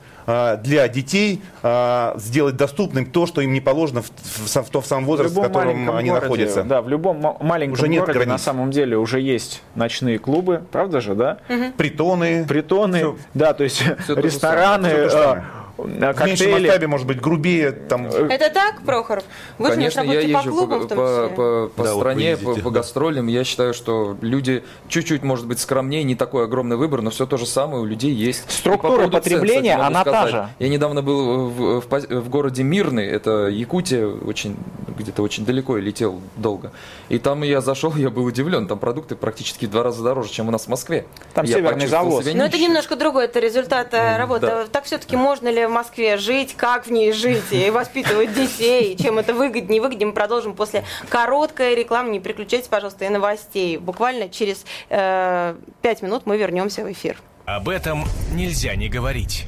[0.57, 4.09] для детей э, сделать доступным то, что им не положено в,
[4.45, 6.63] в в том самом возрасте, в, котором маленьком они городе, находятся.
[6.63, 8.41] Да, в любом ма- маленьком Уже нет городе на границ.
[8.43, 11.37] самом деле уже есть ночные клубы, правда же, да?
[11.77, 12.45] Притоны.
[12.47, 13.17] Притоны, Всё.
[13.33, 15.43] да, то есть же рестораны, самое,
[15.87, 16.51] же э, э, В меньшем коктейли.
[16.67, 17.71] масштабе, может быть, грубее.
[17.71, 19.23] Там, Это так, Прохоров?
[19.57, 22.35] Вы же Конечно, я работаете по езжу клубам по, по- по- по Да, вот стране,
[22.35, 23.27] вы по, по гастролям.
[23.27, 27.37] Я считаю, что люди чуть-чуть, может быть, скромнее, не такой огромный выбор, но все то
[27.37, 28.49] же самое у людей есть.
[28.51, 30.31] Структура по поводу цен, потребления, могу она та сказать.
[30.31, 30.49] же.
[30.59, 34.55] Я недавно был в, в в городе Мирный, это Якутия, очень
[34.97, 36.71] где-то очень далеко и летел долго.
[37.07, 40.47] И там я зашел, я был удивлен, там продукты практически в два раза дороже, чем
[40.49, 41.05] у нас в Москве.
[41.33, 42.25] Там Я северный завоз.
[42.33, 44.47] Но это немножко другое, это результат э, работы.
[44.47, 44.65] да.
[44.71, 49.19] Так все-таки можно ли в Москве жить, как в ней жить и воспитывать детей, чем
[49.19, 50.07] это выгоднее, выгоднее.
[50.07, 52.09] Мы продолжим после короткой рекламы.
[52.09, 53.77] Не переключайтесь, пожалуйста, и новостей.
[53.77, 55.55] Буквально через э,
[56.01, 57.17] минут мы вернемся в эфир.
[57.45, 58.03] Об этом
[58.33, 59.45] нельзя не говорить.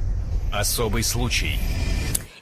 [0.52, 1.58] Особый случай.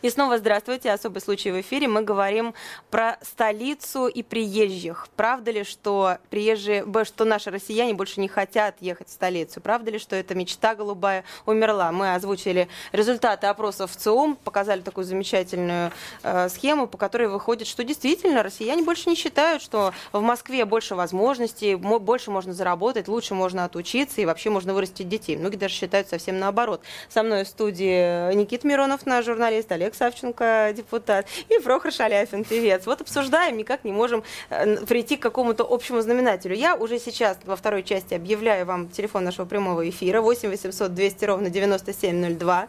[0.03, 0.91] И снова здравствуйте.
[0.91, 1.87] Особый случай в эфире.
[1.87, 2.55] Мы говорим
[2.91, 5.09] про столицу и приезжих.
[5.15, 9.61] Правда ли, что приезжие, что наши россияне больше не хотят ехать в столицу?
[9.61, 11.93] Правда ли, что эта мечта голубая умерла?
[11.93, 17.85] Мы озвучили результаты опросов в ЦИОМ, показали такую замечательную э, схему, по которой выходит, что
[17.85, 23.35] действительно россияне больше не считают, что в Москве больше возможностей, мо- больше можно заработать, лучше
[23.35, 25.37] можно отучиться и вообще можно вырастить детей.
[25.37, 26.81] Многие даже считают совсем наоборот.
[27.11, 32.87] Со мной в студии Никита Миронов, наш журналист, Олег Савченко, депутат, и Прохор Шаляпин, певец.
[32.87, 36.55] Вот обсуждаем, никак не можем э, прийти к какому-то общему знаменателю.
[36.55, 41.25] Я уже сейчас во второй части объявляю вам телефон нашего прямого эфира 8 800 200
[41.25, 42.69] ровно 9702.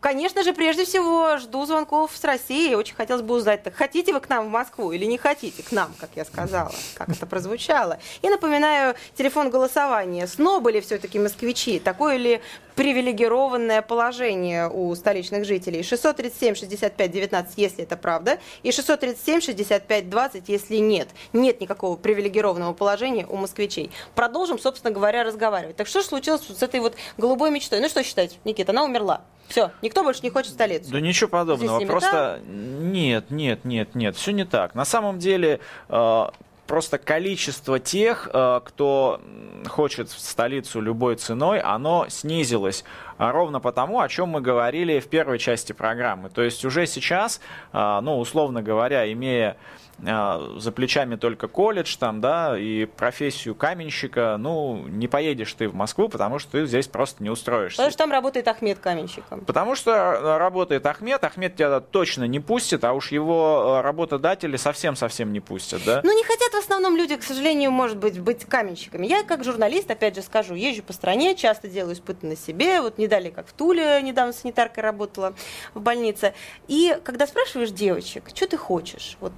[0.00, 2.72] Конечно же, прежде всего, жду звонков с России.
[2.74, 5.92] Очень хотелось бы узнать, хотите вы к нам в Москву или не хотите к нам,
[5.98, 7.98] как я сказала, как это прозвучало.
[8.22, 10.28] И напоминаю, телефон голосования.
[10.28, 11.80] Снобы ли все-таки москвичи?
[11.80, 12.40] Такое ли
[12.76, 15.82] привилегированное положение у столичных жителей?
[15.82, 21.08] 637 65 19, если это правда, и 637 65 20, если нет.
[21.32, 23.90] Нет никакого привилегированного положения у москвичей.
[24.14, 25.74] Продолжим, собственно говоря, разговаривать.
[25.74, 27.80] Так что же случилось с этой вот голубой мечтой?
[27.80, 29.24] Ну что считаете, Никита, она умерла.
[29.48, 30.90] Все, никто больше не хочет столицу.
[30.90, 31.84] Да ничего подобного.
[31.86, 34.74] Просто нет, нет, нет, нет, все не так.
[34.74, 36.26] На самом деле э,
[36.66, 39.20] просто количество тех, э, кто
[39.66, 42.84] хочет в столицу любой ценой, оно снизилось.
[43.16, 46.28] Ровно потому, о чем мы говорили в первой части программы.
[46.28, 47.40] То есть уже сейчас,
[47.72, 49.56] э, ну, условно говоря, имея
[50.00, 56.08] за плечами только колледж там, да, и профессию каменщика, ну, не поедешь ты в Москву,
[56.08, 57.78] потому что ты здесь просто не устроишься.
[57.78, 59.40] Потому что там работает Ахмед каменщиком.
[59.40, 64.56] Потому что э, работает Ахмед, Ахмед тебя точно не пустит, а уж его э, работодатели
[64.56, 66.00] совсем-совсем не пустят, да?
[66.04, 69.06] Ну, не хотят в основном люди, к сожалению, может быть, быть каменщиками.
[69.06, 72.80] Я, как журналист, опять же скажу, езжу по стране, часто делаю испыты на себе.
[72.80, 75.34] Вот не дали, как в Туле, недавно санитаркой работала
[75.74, 76.34] в больнице.
[76.68, 79.16] И когда спрашиваешь девочек, что ты хочешь?
[79.20, 79.32] Вот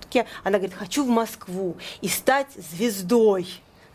[0.51, 3.47] она говорит, хочу в Москву и стать звездой.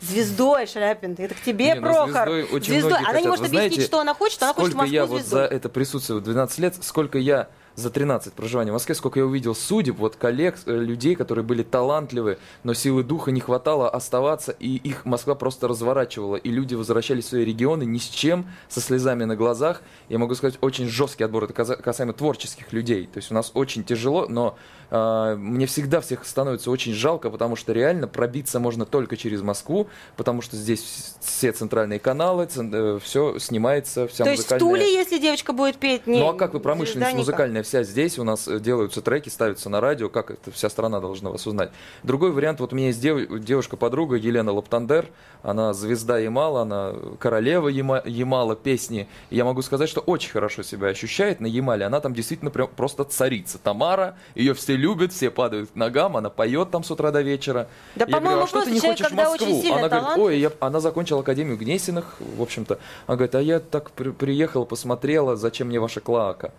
[0.02, 2.08] Звездой, Шаляпин, это к тебе, Не, ну, Прохор.
[2.12, 2.92] звездой очень Звездой.
[2.94, 3.26] Она не хотят.
[3.26, 5.36] может Вы объяснить, знаете, что она хочет, она хочет в Москву я вот звезду.
[5.38, 9.54] за это присутствую 12 лет, сколько я за 13 проживания в Москве, сколько я увидел
[9.54, 14.78] судеб, вот коллег, э, людей, которые были талантливы, но силы духа не хватало оставаться, и
[14.78, 19.26] их Москва просто разворачивала, и люди возвращались в свои регионы ни с чем, со слезами
[19.26, 19.82] на глазах.
[20.10, 23.08] Я могу сказать, очень жесткий отбор, это касаемо творческих людей.
[23.08, 24.58] То есть у нас очень тяжело, но
[24.90, 29.88] э, мне всегда всех становится очень жалко, потому что реально пробиться можно только через Москву,
[30.16, 32.48] потому что здесь вс- все центральные каналы,
[33.00, 34.80] все снимается, вся То есть в музыкальная...
[34.80, 38.24] Туле, если девочка будет петь, не Ну а как вы промышленность музыкальная вся здесь, у
[38.24, 41.72] нас э, делаются треки, ставятся на радио, как это вся страна должна вас узнать.
[42.04, 45.08] Другой вариант, вот у меня есть дев- девушка-подруга Елена Лаптандер,
[45.44, 49.08] она звезда Ямала, она королева Яма- Ямала песни.
[49.30, 52.70] И я могу сказать, что очень хорошо себя ощущает на Ямале, она там действительно прям
[52.76, 53.58] просто царица.
[53.60, 57.68] Тамара, ее все любят, все падают к ногам, она поет там с утра до вечера.
[57.96, 59.62] Да, Я говорю, а что ты не человек, хочешь Москву?
[59.66, 60.26] Она говорит, талантлив.
[60.26, 60.52] ой, я...
[60.60, 62.80] она закончила Академию Гнесиных, в общем-то.
[63.08, 66.52] Она говорит, а я так при- приехала, посмотрела, зачем мне ваша клака.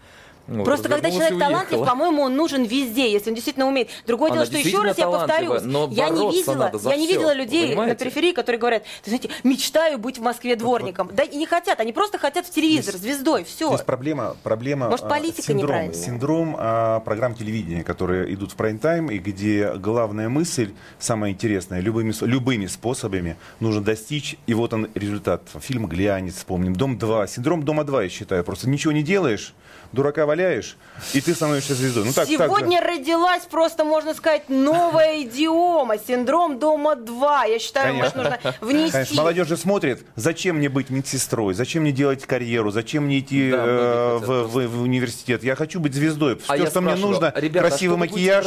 [0.48, 1.86] Ну, Просто когда человек талантлив, уехала.
[1.86, 3.88] по-моему, он нужен везде, если он действительно умеет.
[4.06, 6.96] Другое Она дело, что еще раз я повторюсь, но я не видела, надо за я
[6.96, 7.96] не всё, видела людей на понимаете?
[7.96, 11.10] периферии, которые говорят, ты знаете, мечтаю быть в Москве дворником.
[11.12, 13.68] Да и не хотят, они просто хотят в телевизор, звездой, все.
[13.68, 19.10] Здесь проблема, проблема Может, а, политика синдром, синдром а, программ телевидения, которые идут в прайм-тайм,
[19.10, 25.42] и где главная мысль, самая интересная, любыми, любыми способами нужно достичь, и вот он результат.
[25.60, 29.54] Фильм «Глянец», вспомним, «Дом-2», синдром «Дома-2», я считаю, просто ничего не делаешь,
[29.92, 30.76] дурака валяешь,
[31.14, 32.04] и ты становишься звездой.
[32.04, 32.36] Ну, так, так же.
[32.36, 37.50] Сегодня родилась просто, можно сказать, новая идиома, синдром Дома-2.
[37.50, 38.22] Я считаю, Конечно.
[38.22, 38.92] может, нужно внести.
[38.92, 43.50] Конечно, молодежь же смотрит, зачем мне быть медсестрой, зачем мне делать карьеру, зачем мне идти
[43.50, 45.42] Да, э, в, в- в университет.
[45.44, 46.36] Я хочу быть звездой.
[46.36, 48.46] Все, А я что мне нужно, ребята, а красивый будете макияж,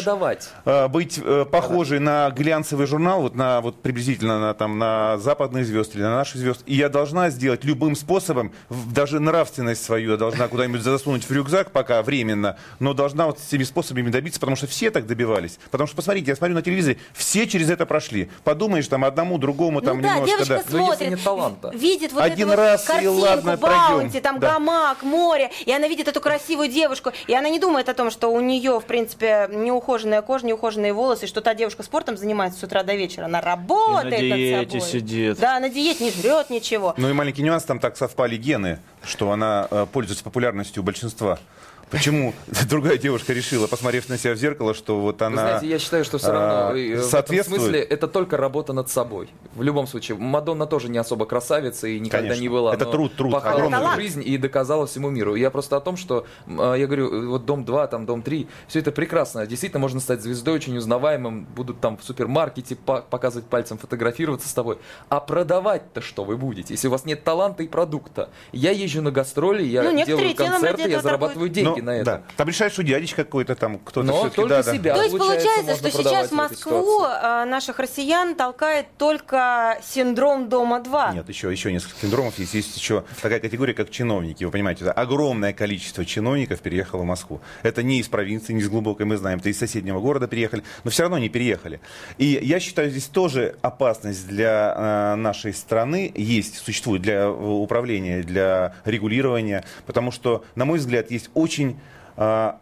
[0.66, 5.66] э, быть э, похожей на глянцевый журнал, вот на вот приблизительно на, там, на западных
[5.66, 6.62] звезд или на наших звезд.
[6.66, 11.72] И я должна сделать любым способом, даже нравственность свою я должна куда-нибудь засунуть в рюкзак
[11.72, 15.60] пока временно, но должна вот всеми способами добиться, потому что все так добивались.
[15.72, 18.30] Потому что, посмотрите, я смотрю на телевизоре, все через это прошли.
[18.44, 20.78] Подумаешь, там, одному, другому, там, ну да, немножко, девочка да.
[20.78, 21.70] Но если смотрит, нет таланта.
[21.70, 24.22] видит вот Один эту вот раз и картинку, ладно, баунти, пройдем.
[24.22, 24.52] там Да.
[24.54, 28.30] гамак, море, и она видит эту красивую девушку, и она не думает о том, что
[28.32, 32.84] у нее, в принципе, неухоженная кожа, неухоженные волосы, что та девушка спортом занимается с утра
[32.84, 34.88] до вечера, она работает И на диете над собой.
[34.88, 35.40] сидит.
[35.40, 36.94] Да, на диете не жрет ничего.
[36.98, 41.40] Ну и маленький нюанс, там так совпали гены, что она э, пользуется популярностью у большинства.
[41.90, 42.34] Почему
[42.70, 46.06] другая девушка решила, посмотрев на себя в зеркало, что вот Вы она знаете, я считаю,
[46.06, 47.62] что все равно а, э, в этом соответствует?
[47.62, 49.30] смысле это только работа над собой.
[49.56, 52.42] В любом случае, Мадонна тоже не особо красавица и никогда Конечно.
[52.42, 52.74] не была.
[52.74, 55.36] Это но труд, труд, огромный жизнь и доказала всему миру.
[55.36, 58.80] Я просто о том, что э, я говорю, вот дом 2, там дом 3, все
[58.80, 59.48] это прекрасно.
[59.48, 64.78] Действительно можно стать звездой очень узнаваемым, будут там в супермаркете показывать пальцем, фотографироваться с тобой.
[65.10, 68.30] А продавать-то что вы будете, если у вас нет таланта и продукта?
[68.52, 72.14] Я езжу на гастроли, я Ну, делаю концерты, я зарабатываю деньги Ну, на да.
[72.14, 72.24] этом.
[72.38, 74.74] Там решает, что дядечка какой-то там, кто-то Но все-таки, только да, да.
[74.74, 74.96] себя.
[74.96, 81.16] То есть получается, что сейчас Москву а, наших россиян толкает только синдром Дома-2.
[81.16, 82.54] Нет, еще, еще несколько синдромов есть.
[82.54, 84.44] Есть еще такая категория, как чиновники.
[84.44, 84.92] Вы понимаете, да?
[84.92, 87.42] огромное количество чиновников переехало в Москву.
[87.64, 90.92] Это не из провинции, не из глубокой, мы знаем, это из соседнего города переехали, но
[90.92, 91.80] все равно не переехали.
[92.18, 98.24] И я считаю, здесь тоже опасность для э, нашей страны есть, существует для э, управления,
[98.24, 101.69] для регулирования, потому что, на мой взгляд, есть очень
[102.18, 102.54] э,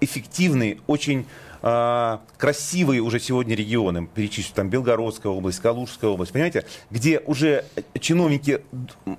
[0.00, 1.26] эффективный, очень
[1.62, 7.64] а, красивые уже сегодня регионы, перечислю, там Белгородская область, Калужская область, понимаете, где уже
[8.00, 8.62] чиновники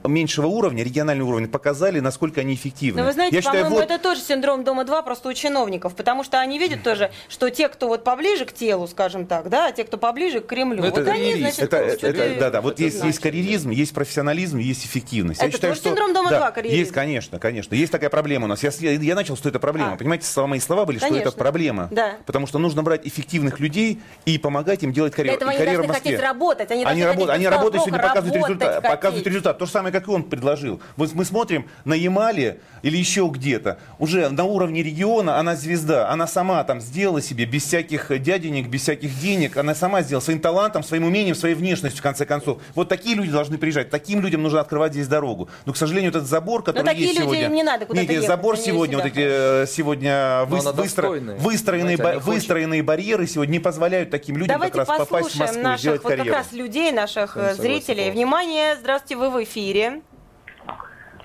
[0.06, 3.02] меньшего уровня, регионального уровня показали, насколько они эффективны.
[3.02, 6.24] Но вы знаете, Я считаю, по-моему, вот- это тоже синдром Дома-2, просто у чиновников, потому
[6.24, 9.72] что они видят тоже, что те, кто вот поближе к телу, скажем так, да, а
[9.72, 11.56] те, кто поближе к Кремлю, Ну, это вот они, карьерист.
[11.58, 13.22] значит, это, что-то это- да, да, вот есть, есть значит.
[13.22, 15.42] карьеризм, есть профессионализм, есть эффективность.
[15.42, 16.80] Это тоже синдром Дома-2, да, карьеризм?
[16.80, 17.74] Есть, конечно, конечно.
[17.76, 18.62] Есть такая проблема у нас.
[18.64, 19.94] Я, с- я, я начал, что это проблема.
[19.94, 19.98] А.
[19.98, 21.30] Понимаете, слова- мои слова были, что Конечно.
[21.30, 21.88] это проблема.
[21.92, 22.16] Да.
[22.34, 25.38] Потому что нужно брать эффективных людей и помогать им делать карьеру.
[25.38, 26.12] Для этого И они карьера в должны Москве.
[26.18, 28.76] хотеть работать, они работают, хотеть они работают, сегодня показывают результат.
[28.76, 28.92] хотеть.
[28.92, 29.58] Показывают результат.
[29.60, 30.82] То же самое, как и он предложил.
[30.98, 33.78] Вот мы смотрим на Ямале или еще где-то.
[34.00, 36.10] Уже на уровне региона она звезда.
[36.10, 39.56] Она сама там сделала себе без всяких дяденек, без всяких денег.
[39.58, 42.60] Она сама сделала своим талантом, своим умением, своей внешностью, в конце концов.
[42.74, 43.92] Вот такие люди должны приезжать.
[43.92, 45.50] Таким людям нужно открывать здесь дорогу.
[45.66, 47.54] Но, к сожалению, этот забор, который такие есть люди, сегодня...
[47.54, 51.38] не надо куда-то Нет, ехать, забор они сегодня, вот эти э, сегодня Но она выстро-
[51.38, 55.80] выстроенные, выстроенные барьеры сегодня не позволяют таким людям Давайте как раз попасть в Москву наших
[55.80, 56.38] сделать вот как карьеру.
[56.38, 58.12] раз людей, наших э, Я согласен зрителей.
[58.12, 60.02] Внимание, здравствуйте, вы в эфире.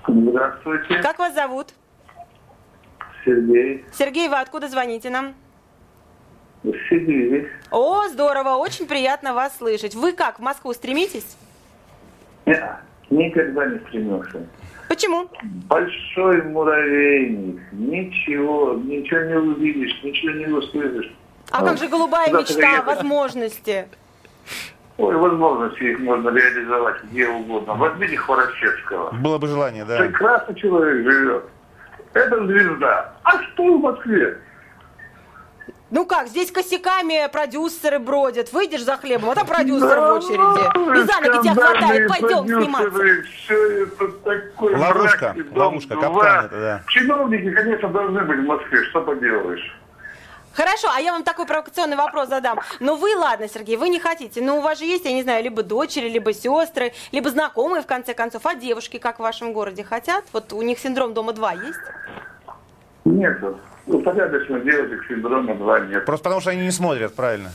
[0.07, 1.67] Здравствуйте, Как вас зовут?
[3.25, 3.85] Сергей.
[3.93, 5.35] Сергей, вы откуда звоните нам?
[6.63, 7.47] Из Сибири.
[7.71, 9.95] О, здорово, очень приятно вас слышать.
[9.95, 11.37] Вы как, в Москву стремитесь?
[12.45, 12.63] Нет,
[13.09, 14.45] никогда не стремился.
[14.89, 15.29] Почему?
[15.69, 17.61] Большой муравейник.
[17.71, 21.13] Ничего, ничего не увидишь, ничего не услышишь.
[21.51, 22.85] А как же голубая мечта, приехать?
[22.85, 23.87] возможности?
[24.97, 27.75] Ой, возможности их можно реализовать где угодно.
[27.75, 29.11] Возьмите Хворощевского.
[29.11, 29.99] Было бы желание, да.
[29.99, 31.43] Прекрасный человек живет.
[32.13, 33.13] Это звезда.
[33.23, 34.39] А что в Москве?
[35.91, 38.53] Ну как, здесь косяками продюсеры бродят.
[38.53, 40.99] Выйдешь за хлебом, а там продюсер в очереди.
[40.99, 43.23] И за ноги тебя хватает, пойдем сниматься.
[43.43, 44.77] Все это такое.
[44.77, 46.01] Ловушка, мрак и дом ловушка, два.
[46.03, 46.83] капкан это, да.
[46.87, 48.83] Чиновники, конечно, должны быть в Москве.
[48.85, 49.75] Что поделаешь?
[50.53, 52.59] Хорошо, а я вам такой провокационный вопрос задам.
[52.79, 54.41] Ну вы, ладно, Сергей, вы не хотите.
[54.41, 57.87] Но у вас же есть, я не знаю, либо дочери, либо сестры, либо знакомые, в
[57.87, 58.45] конце концов.
[58.45, 60.25] А девушки, как в вашем городе, хотят?
[60.33, 61.79] Вот у них синдром дома-2 есть?
[63.05, 63.39] Нет.
[63.89, 66.05] У порядочных девочек синдрома 2 нет.
[66.05, 67.49] Просто потому что они не смотрят, правильно.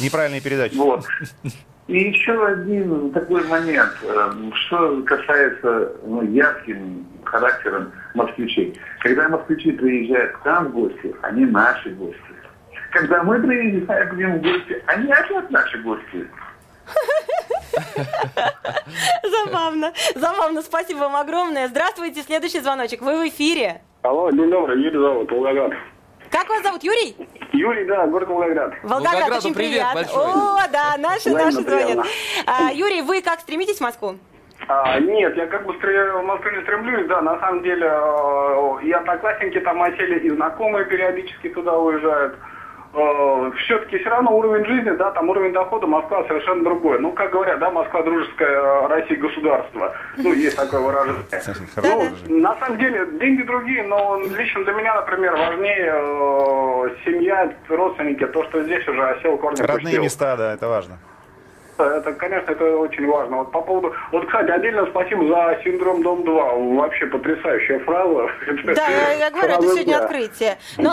[0.00, 0.76] Неправильные передачи.
[0.76, 1.04] Вот.
[1.88, 8.78] И еще один такой момент, э, что касается ну, ярким характером москвичей.
[9.00, 12.20] Когда москвичи приезжают к нам в гости, они наши гости.
[12.92, 16.28] Когда мы приезжаем к ним в гости, они опять наши гости.
[19.44, 19.92] Забавно.
[20.14, 20.62] Забавно.
[20.62, 21.66] Спасибо вам огромное.
[21.66, 22.22] Здравствуйте.
[22.22, 23.02] Следующий звоночек.
[23.02, 23.82] Вы в эфире.
[24.02, 25.72] Алло, день добрый, Юрий зовут, Волгоград.
[26.28, 26.82] Как вас зовут?
[26.82, 27.14] Юрий?
[27.52, 28.72] Юрий, да, город Волгоград.
[28.82, 30.00] Волгоград, Волгограду очень привет приятно.
[30.00, 30.24] большой.
[30.24, 32.06] О, да, наши, Взаимно наши звонят.
[32.46, 34.16] А, Юрий, вы как стремитесь в Москву?
[34.66, 38.90] А, нет, я как бы в Москву не стремлюсь, да, на самом деле э, и
[38.90, 42.34] одноклассники там осели, и знакомые периодически туда уезжают.
[42.92, 46.98] Все-таки все равно уровень жизни, да, там уровень дохода Москва совершенно другой.
[47.00, 49.94] Ну, как говорят, да, Москва дружеская э, Россия государство.
[50.18, 51.22] Ну, есть такое выражение.
[52.28, 58.26] Ну, на самом деле, деньги другие, но лично для меня, например, важнее э, семья, родственники,
[58.26, 60.02] то, что здесь уже осел корни Родные пустил.
[60.02, 60.98] места, да, это важно.
[61.78, 63.38] Это, конечно, это очень важно.
[63.38, 63.92] Вот по поводу...
[64.10, 66.76] Вот, кстати, отдельно спасибо за синдром Дом-2.
[66.76, 68.30] Вообще потрясающая фраза.
[68.72, 69.98] Да, я, я говорю, это сегодня дня.
[69.98, 70.58] открытие.
[70.78, 70.92] Но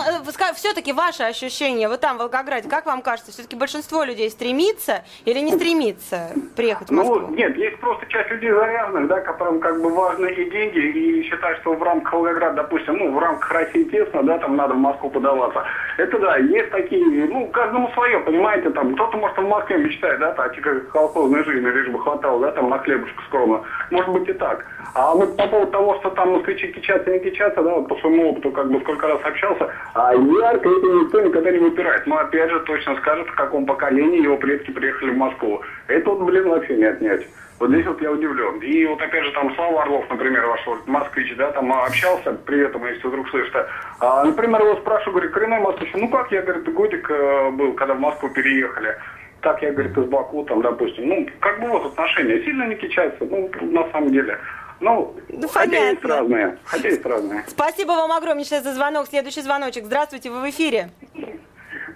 [0.56, 5.40] все-таки ваше ощущение, вот там, в Волгограде, как вам кажется, все-таки большинство людей стремится или
[5.40, 7.20] не стремится приехать в Москву?
[7.20, 11.24] Ну, нет, есть просто часть людей заряженных, да, которым как бы важны и деньги, и
[11.24, 14.78] считают, что в рамках Волгограда, допустим, ну, в рамках России тесно, да, там надо в
[14.78, 15.64] Москву подаваться.
[15.98, 20.34] Это да, есть такие, ну, каждому свое, понимаете, там, кто-то, может, в Москве мечтает, да,
[20.34, 23.62] так, как колхозной жизни, лишь бы хватало, да, там, на хлебушку скромно.
[23.92, 24.66] Может быть и так.
[24.94, 28.32] А вот по поводу того, что там москвичи кичатся, не кичатся, да, вот по своему
[28.32, 32.08] опыту, как бы, сколько раз общался, а ярко это никто никогда не выпирает.
[32.08, 35.62] Но, опять же, точно скажет, в каком поколении его предки приехали в Москву.
[35.88, 37.26] Это вот, блин, вообще не отнять.
[37.60, 38.60] Вот здесь вот я удивлен.
[38.60, 42.32] И вот опять же там Слава Орлов, например, ваш вот москвич, да, там а, общался,
[42.46, 43.52] при этом, если вдруг слышишь,
[44.00, 47.96] а, например, его спрашиваю, говорю, коренной москвич, ну как, я, говорит, годик э, был, когда
[47.96, 48.96] в Москву переехали.
[49.42, 51.08] Так, я, говорит, из Баку, там, допустим.
[51.08, 54.38] Ну, как бы вот отношения сильно не кичатся, ну, на самом деле.
[54.82, 57.44] Ну, Ну, хотя есть разные, хотя есть разные.
[57.48, 59.08] Спасибо вам огромнейшее за звонок.
[59.08, 59.86] Следующий звоночек.
[59.86, 60.90] Здравствуйте, вы в эфире.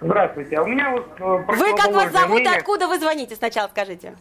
[0.00, 0.56] Здравствуйте.
[0.56, 1.06] А у меня вот...
[1.18, 2.56] э, Вы как вас зовут, мнение.
[2.58, 3.36] откуда вы звоните?
[3.36, 4.14] Сначала скажите.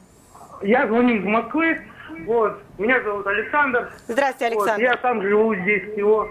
[0.62, 1.82] Я звоню из Москвы.
[2.26, 2.58] Вот.
[2.78, 3.92] Меня зовут Александр.
[4.08, 4.68] Здравствуйте, Вот.
[4.68, 4.84] Александр.
[4.84, 6.30] Я сам живу здесь всего...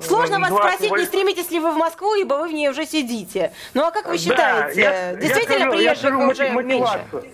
[0.00, 2.68] Сложно э, вас 20 спросить, не стремитесь ли вы в Москву, ибо вы в ней
[2.68, 3.52] уже сидите.
[3.74, 6.64] Ну а как вы Да, считаете, я- я действительно скажу- я приезжих скажу уже мотив-
[6.64, 6.82] меньше?
[7.02, 7.24] мотивацию.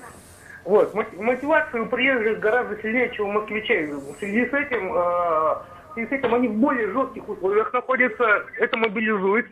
[0.65, 3.87] Вот, мо- мотивация у приезжих гораздо сильнее, чем у москвичей.
[3.87, 5.65] В связи с этим, э, в
[5.95, 9.47] связи с этим они в более жестких условиях находятся, это мобилизует.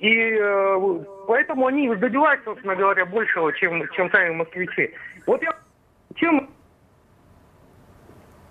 [0.00, 4.94] И э, поэтому они добиваются, собственно говоря, большего, чем, чем сами москвичи.
[5.26, 5.54] Вот я
[6.16, 6.48] чем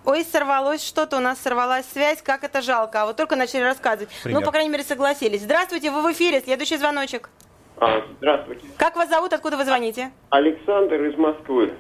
[0.04, 3.04] Ой, сорвалось что-то, у нас сорвалась связь, как это жалко.
[3.04, 4.10] А вот только начали рассказывать.
[4.24, 4.40] Пример.
[4.40, 5.42] Ну, по крайней мере, согласились.
[5.42, 7.30] Здравствуйте, вы в эфире, следующий звоночек.
[7.78, 8.66] А, здравствуйте.
[8.78, 10.12] Как вас зовут, откуда вы звоните?
[10.30, 11.74] Александр из Москвы.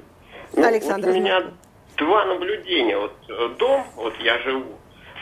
[0.54, 1.44] Ну, Александр вот у меня
[1.98, 2.98] два наблюдения.
[2.98, 4.66] Вот э, дом, вот я живу,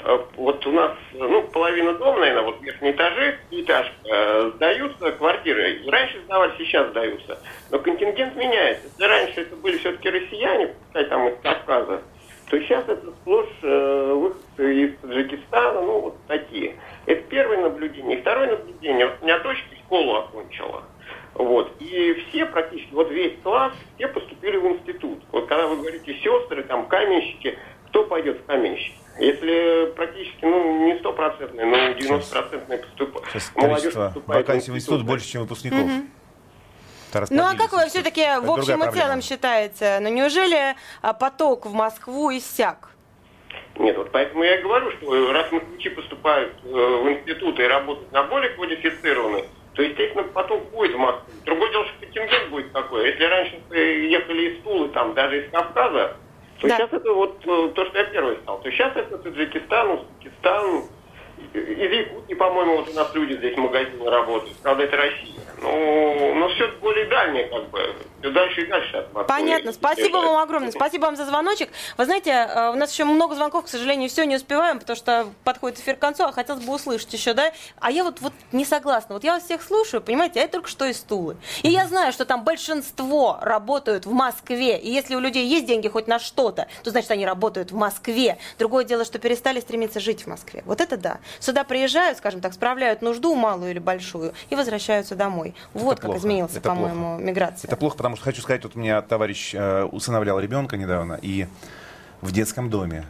[0.04, 5.82] э, вот у нас, ну, половина дома, наверное, вот верхние этажи, этаж, э, сдаются квартиры.
[5.88, 7.40] Раньше сдавали, сейчас сдаются.
[7.72, 8.88] Но контингент меняется.
[8.88, 12.02] Если раньше это были все-таки россияне, пускай там из Кавказа,
[12.50, 16.76] то сейчас это сплошь э, выходцы из Таджикистана, ну, вот такие.
[17.06, 18.18] Это первое наблюдение.
[18.18, 19.06] И второе наблюдение.
[19.06, 20.84] Вот у меня дочка школу окончила.
[21.36, 21.72] Вот.
[21.80, 25.20] И все практически, вот весь класс, все поступили в институт.
[25.32, 27.58] Вот когда вы говорите сестры, там, каменщики,
[27.88, 28.96] кто пойдет в каменщики?
[29.20, 33.22] Если практически, ну, не стопроцентные, но 90-процентные поступ...
[33.32, 35.82] Сейчас молодежь количество поступает вакансий в институт больше, чем выпускников.
[35.82, 36.04] Это
[37.30, 40.00] Ну а как вы все-таки в общем и целом считаете?
[40.02, 42.90] Ну неужели а, поток в Москву иссяк?
[43.78, 48.12] Нет, вот поэтому я и говорю, что раз москвичи поступают э, в институты и работают
[48.12, 51.32] на более квалифицированных, то, естественно, поток будет в Москву.
[51.46, 53.08] Другое дело, что контингент будет такой.
[53.08, 56.18] Если раньше э, ехали из Тулы, там, даже из Кавказа,
[56.60, 56.76] то Да.
[56.76, 58.60] сейчас это вот э, то, что я первый стал.
[58.60, 60.84] То сейчас это Таджикистан, Узбекистан,
[61.54, 64.58] из Якутии, по-моему, вот у нас люди здесь в магазине работают.
[64.58, 65.40] Правда, это Россия.
[65.62, 67.96] Ну, но все более дальнее, как бы.
[68.20, 69.24] Все дальше и дальше от Москвы.
[69.28, 69.72] Понятно.
[69.72, 70.72] Спасибо вам огромное.
[70.72, 71.70] Спасибо вам за звоночек.
[71.98, 75.28] Вы знаете, э, у нас еще много звонков, к сожалению, все не успеваем, потому что
[75.46, 77.54] подходит эфир к концу, а хотелось бы услышать еще, да?
[77.80, 79.16] А я вот, вот не согласна.
[79.16, 81.38] Вот я вас всех слушаю, понимаете, а я только что из Тулы.
[81.64, 84.78] И я знаю, что там большинство работают в Москве.
[84.78, 88.38] И если у людей есть деньги хоть на что-то, то значит они работают в Москве.
[88.58, 90.62] Другое дело, что перестали стремиться жить в Москве.
[90.66, 91.20] Вот это да.
[91.40, 95.56] Сюда приезжают, скажем так, справляют нужду малую или большую и возвращаются домой.
[95.74, 96.20] Вот как плохо.
[96.20, 97.68] изменился, Это по-моему, миграция.
[97.68, 101.48] Это плохо, потому что хочу сказать, вот у меня товарищ э, усыновлял ребенка недавно, и
[102.22, 103.06] в детском доме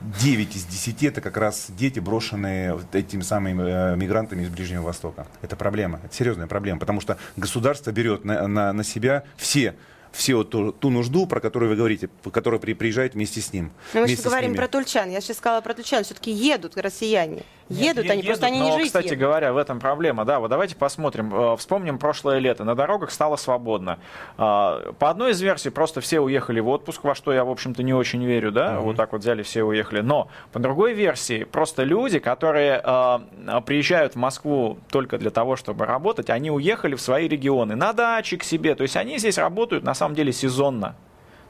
[0.00, 4.82] 9 из 10 это как раз дети, брошенные вот этими самыми э, мигрантами из Ближнего
[4.82, 5.26] Востока.
[5.42, 9.74] Это проблема, это серьезная проблема, потому что государство берет на, на, на себя все
[10.14, 13.72] все вот ту, ту нужду, про которую вы говорите, которая при, приезжает вместе с ним.
[13.92, 15.10] Но мы вместе сейчас говорим про тульчан.
[15.10, 16.04] Я сейчас сказала про тульчан.
[16.04, 17.42] Все-таки едут россияне.
[17.70, 19.18] Едут Нет, они, е- просто они едут, не но, жить кстати едут.
[19.18, 20.24] говоря, в этом проблема.
[20.24, 21.34] Да, вот давайте посмотрим.
[21.34, 22.64] Э, Вспомним прошлое лето.
[22.64, 23.98] На дорогах стало свободно.
[24.36, 27.82] А, По одной из версий просто все уехали в отпуск, во что я, в общем-то,
[27.82, 30.00] не очень верю, да, вот так вот взяли, все уехали.
[30.02, 33.18] Но по другой версии, просто люди, которые э,
[33.64, 38.36] приезжают в Москву только для того, чтобы работать, они уехали в свои регионы, на дачи
[38.36, 38.74] к себе.
[38.74, 40.96] То есть они здесь работают, на самом деле, сезонно.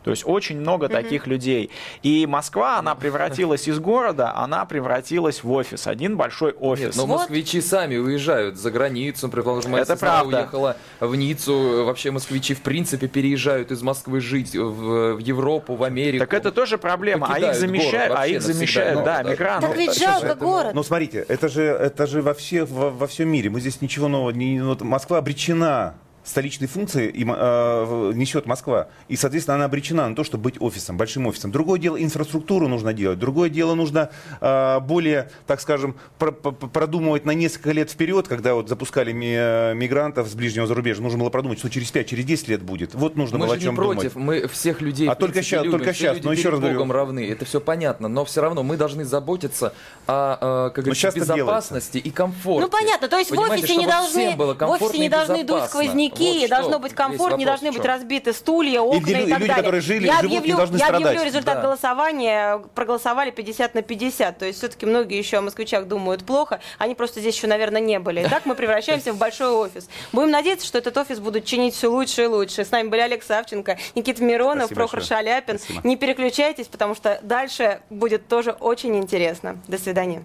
[0.05, 1.71] То есть очень много таких людей.
[2.03, 5.87] И Москва, она превратилась из города, она превратилась в офис.
[5.87, 6.85] Один большой офис.
[6.85, 10.39] Нет, но москвичи сами уезжают за границу, предположим, моя Это сестра правда.
[10.41, 15.83] уехала в Ниццу, вообще москвичи в принципе переезжают из Москвы жить в, в Европу, в
[15.83, 16.25] Америку.
[16.25, 18.53] Так это тоже проблема, а их замещают, а их вообще навсегда.
[18.55, 19.31] замещают, Ну, да, да.
[19.31, 19.67] мигранты.
[19.69, 20.75] Так ведь жалко это- город.
[20.75, 23.49] Ну, смотрите, это же, это же во, все, во, во всем мире.
[23.49, 24.61] Мы здесь ничего нового не...
[24.63, 25.95] вот Москва обречена
[26.25, 28.89] столичной функции и, э, несет Москва.
[29.09, 31.51] И, соответственно, она обречена на то, чтобы быть офисом, большим офисом.
[31.53, 33.19] Другое дело, инфраструктуру нужно делать.
[33.19, 34.11] Другое дело, нужно
[34.41, 39.35] э, более, так скажем, про- про- продумывать на несколько лет вперед, когда вот запускали ми-
[39.37, 41.03] э, мигрантов с ближнего зарубежья.
[41.03, 42.95] Нужно было продумать, что через 5, через 10 лет будет.
[42.95, 44.43] Вот нужно мы было же о чем не против, думать.
[44.43, 46.79] мы всех людей А в только щас- любим, только все люди но еще раз говорю-
[46.79, 49.75] Богом равны, это все понятно, но все равно мы должны заботиться
[50.07, 52.63] о, э, как говорится, безопасности и комфорте.
[52.63, 55.79] Ну понятно, то есть в Понимаете, офисе не должны, в офисе не должны дуть безопасно.
[56.15, 59.55] Сквозняки, Вот должно быть комфорт, не должны быть разбиты стулья, окна люди- и так люди,
[59.55, 59.81] далее.
[59.81, 61.25] жили, я живут, не объявлю, я объявлю страдать.
[61.27, 61.63] результат Да.
[61.63, 66.95] голосования, проголосовали 50 на 50, то есть все-таки многие еще о москвичах думают плохо, они
[66.95, 68.21] просто здесь еще, наверное, не были.
[68.21, 69.89] И так мы превращаемся в большой офис.
[70.13, 72.65] Будем надеяться, что этот офис будут чинить все лучше и лучше.
[72.65, 75.19] С нами были Олег Савченко, Никита Миронов, Спасибо Прохор большое.
[75.21, 75.59] Шаляпин.
[75.59, 75.81] Спасибо.
[75.89, 79.59] Не переключайтесь, потому что дальше будет тоже очень интересно.
[79.69, 80.25] До свидания.